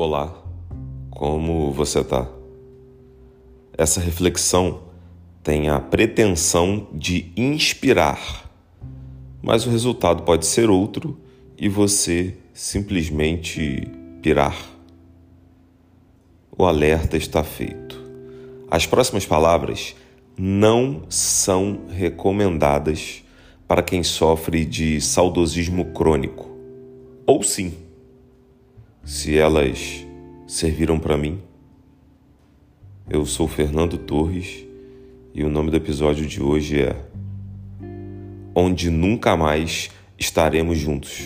[0.00, 0.32] Olá,
[1.10, 2.28] como você está?
[3.76, 4.82] Essa reflexão
[5.42, 8.48] tem a pretensão de inspirar,
[9.42, 11.18] mas o resultado pode ser outro
[11.58, 13.90] e você simplesmente
[14.22, 14.56] pirar.
[16.56, 18.00] O alerta está feito.
[18.70, 19.96] As próximas palavras
[20.38, 23.24] não são recomendadas
[23.66, 26.48] para quem sofre de saudosismo crônico.
[27.26, 27.87] Ou sim
[29.08, 30.06] se elas
[30.46, 31.38] serviram para mim.
[33.08, 34.66] Eu sou Fernando Torres
[35.32, 36.94] e o nome do episódio de hoje é
[38.54, 41.22] Onde Nunca Mais Estaremos Juntos.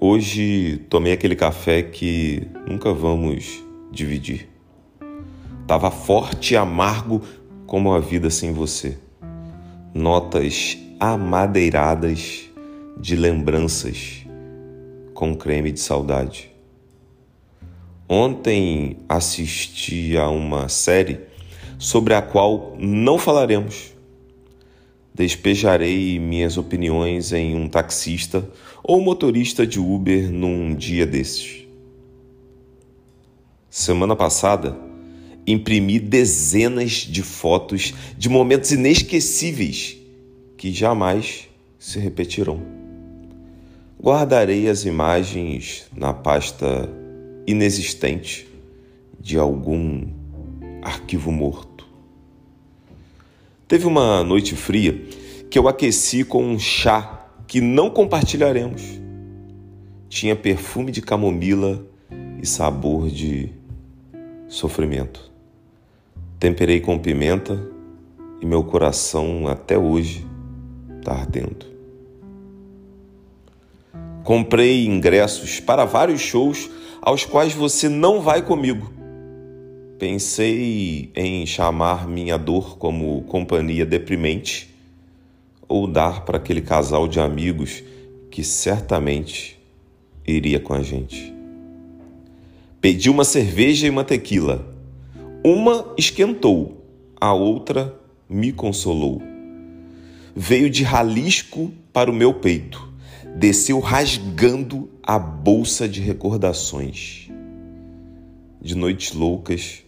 [0.00, 4.48] Hoje tomei aquele café que nunca vamos dividir.
[5.66, 7.20] Tava forte e amargo
[7.66, 8.96] como a vida sem você.
[9.92, 12.48] Notas amadeiradas
[12.98, 14.26] de lembranças
[15.18, 16.48] com creme de saudade.
[18.08, 21.18] Ontem assisti a uma série
[21.76, 23.96] sobre a qual não falaremos.
[25.12, 28.48] Despejarei minhas opiniões em um taxista
[28.80, 31.66] ou motorista de Uber num dia desses.
[33.68, 34.78] Semana passada,
[35.44, 39.96] imprimi dezenas de fotos de momentos inesquecíveis
[40.56, 42.87] que jamais se repetirão.
[44.00, 46.88] Guardarei as imagens na pasta
[47.48, 48.48] inexistente
[49.18, 50.06] de algum
[50.80, 51.84] arquivo morto.
[53.66, 55.04] Teve uma noite fria
[55.50, 58.82] que eu aqueci com um chá que não compartilharemos.
[60.08, 61.84] Tinha perfume de camomila
[62.40, 63.50] e sabor de
[64.46, 65.28] sofrimento.
[66.38, 67.60] Temperei com pimenta
[68.40, 70.24] e meu coração até hoje
[71.00, 71.67] está ardendo.
[74.28, 76.68] Comprei ingressos para vários shows
[77.00, 78.92] aos quais você não vai comigo.
[79.98, 84.68] Pensei em chamar minha dor como companhia deprimente
[85.66, 87.82] ou dar para aquele casal de amigos
[88.30, 89.58] que certamente
[90.26, 91.32] iria com a gente.
[92.82, 94.74] Pedi uma cerveja e uma tequila.
[95.42, 96.84] Uma esquentou,
[97.18, 99.22] a outra me consolou.
[100.36, 102.87] Veio de ralisco para o meu peito
[103.36, 107.30] desceu rasgando a bolsa de recordações.
[108.60, 109.82] De noites loucas,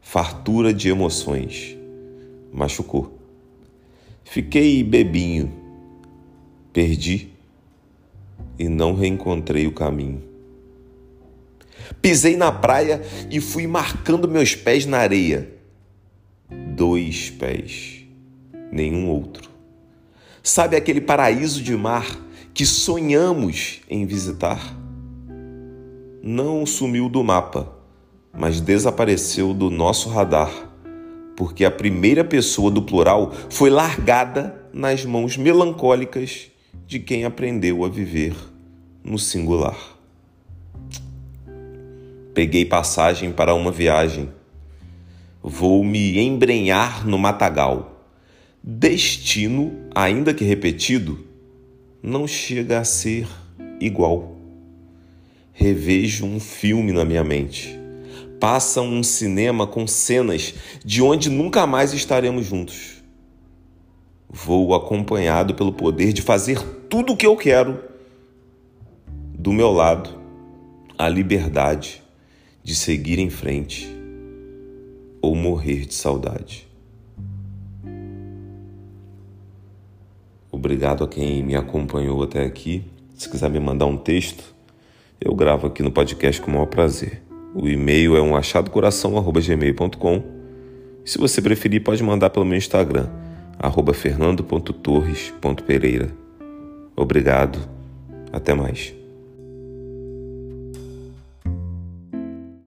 [0.00, 1.76] fartura de emoções.
[2.52, 3.18] Machucou.
[4.24, 5.52] Fiquei bebinho,
[6.72, 7.30] perdi
[8.58, 10.22] e não reencontrei o caminho.
[12.02, 15.48] Pisei na praia e fui marcando meus pés na areia.
[16.74, 18.04] Dois pés,
[18.72, 19.50] nenhum outro.
[20.42, 22.25] Sabe aquele paraíso de mar
[22.56, 24.74] que sonhamos em visitar
[26.22, 27.70] não sumiu do mapa,
[28.32, 30.50] mas desapareceu do nosso radar,
[31.36, 36.50] porque a primeira pessoa do plural foi largada nas mãos melancólicas
[36.86, 38.34] de quem aprendeu a viver
[39.04, 39.76] no singular.
[42.32, 44.30] Peguei passagem para uma viagem.
[45.42, 48.02] Vou me embrenhar no matagal.
[48.62, 51.25] Destino, ainda que repetido,
[52.02, 53.26] não chega a ser
[53.80, 54.36] igual.
[55.52, 57.78] Revejo um filme na minha mente.
[58.38, 60.54] Passa um cinema com cenas
[60.84, 63.02] de onde nunca mais estaremos juntos.
[64.28, 67.82] Vou acompanhado pelo poder de fazer tudo o que eu quero.
[69.38, 70.10] Do meu lado,
[70.98, 72.02] a liberdade
[72.62, 73.88] de seguir em frente
[75.22, 76.65] ou morrer de saudade.
[80.66, 82.82] Obrigado a quem me acompanhou até aqui.
[83.14, 84.42] Se quiser me mandar um texto,
[85.20, 87.22] eu gravo aqui no podcast com o maior prazer.
[87.54, 90.22] O e-mail é um achadocoração.gmail.com
[91.04, 93.08] Se você preferir, pode mandar pelo meu Instagram,
[93.94, 96.10] fernando.torres.pereira.
[96.96, 97.60] Obrigado.
[98.32, 98.95] Até mais.